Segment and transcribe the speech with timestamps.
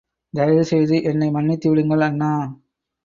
[0.33, 2.31] தயவு செய்து என்னை மன்னித்து விடுங்கள் அண்ணா.